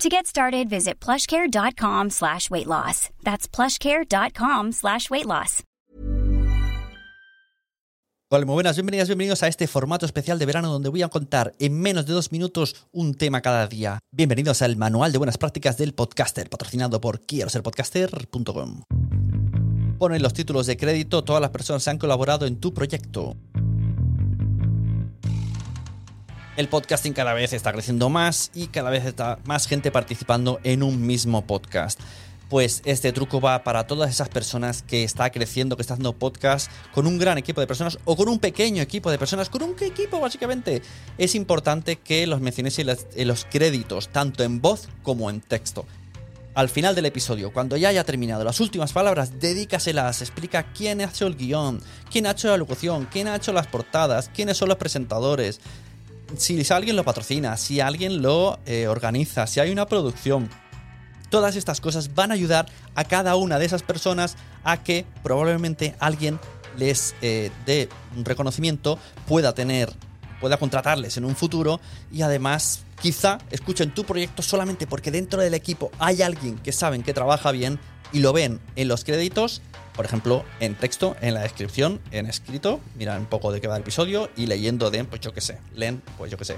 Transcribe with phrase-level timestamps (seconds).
[0.00, 3.10] To get started, visit plushcare.com slash weight loss.
[3.22, 5.62] That's plushcare.com slash weight loss.
[8.30, 11.54] Hola, muy buenas, bienvenidas, bienvenidos a este formato especial de verano donde voy a contar
[11.60, 14.00] en menos de dos minutos un tema cada día.
[14.10, 18.82] Bienvenidos al Manual de Buenas Prácticas del Podcaster, patrocinado por quiero ser podcaster.com.
[19.98, 23.36] Pon en los títulos de crédito todas las personas que han colaborado en tu proyecto.
[26.56, 30.84] El podcasting cada vez está creciendo más y cada vez está más gente participando en
[30.84, 31.98] un mismo podcast.
[32.48, 36.70] Pues este truco va para todas esas personas que está creciendo, que está haciendo podcast
[36.92, 39.74] con un gran equipo de personas o con un pequeño equipo de personas, con un
[39.80, 40.80] equipo básicamente.
[41.18, 45.86] Es importante que los mencionéis en los, créditos, tanto en voz como en texto.
[46.54, 51.06] Al final del episodio, cuando ya haya terminado las últimas palabras, dedícaselas, explica quién ha
[51.06, 51.82] hecho el guion,
[52.12, 55.60] quién ha hecho la locución, quién ha hecho las portadas, quiénes son los presentadores,
[56.38, 60.50] si alguien lo patrocina, si alguien lo eh, organiza, si hay una producción.
[61.30, 65.94] Todas estas cosas van a ayudar a cada una de esas personas a que probablemente
[65.98, 66.38] alguien
[66.76, 69.92] les eh, dé un reconocimiento, pueda tener,
[70.40, 71.80] pueda contratarles en un futuro
[72.12, 77.02] y además quizá escuchen tu proyecto solamente porque dentro del equipo hay alguien que saben
[77.02, 77.78] que trabaja bien
[78.12, 79.62] y lo ven en los créditos
[79.94, 83.76] por ejemplo, en texto, en la descripción, en escrito, mira un poco de qué va
[83.76, 86.56] el episodio y leyendo de, pues yo qué sé, leen, pues yo qué sé,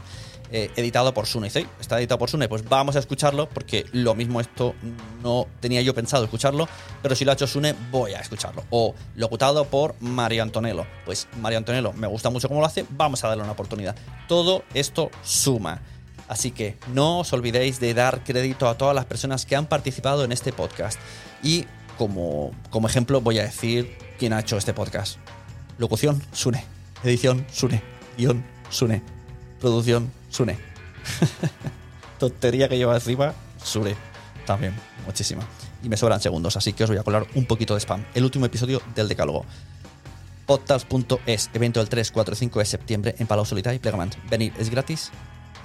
[0.50, 1.48] eh, editado por Sune.
[1.48, 4.74] Está editado por Sune, pues vamos a escucharlo porque lo mismo esto
[5.22, 6.66] no tenía yo pensado escucharlo,
[7.02, 8.64] pero si lo ha hecho Sune, voy a escucharlo.
[8.70, 10.86] O locutado por Mario Antonello.
[11.04, 13.96] Pues Mario Antonello me gusta mucho cómo lo hace, vamos a darle una oportunidad.
[14.28, 15.82] Todo esto suma.
[16.28, 20.24] Así que no os olvidéis de dar crédito a todas las personas que han participado
[20.24, 20.98] en este podcast.
[21.42, 21.66] Y
[21.98, 25.18] como, como ejemplo voy a decir quién ha hecho este podcast.
[25.78, 26.64] Locución, Sune.
[27.04, 27.82] Edición, Sune.
[28.16, 29.02] Guión, Sune.
[29.60, 30.58] Producción, Sune.
[32.18, 33.94] Tontería que lleva encima, Sune.
[34.46, 35.42] También, muchísima.
[35.82, 38.04] Y me sobran segundos, así que os voy a colar un poquito de spam.
[38.14, 39.44] El último episodio del Decálogo.
[40.46, 44.14] Podcast.es, evento del 3, 4 y 5 de septiembre en Palau Solita y Plegamant.
[44.30, 45.10] Venir es gratis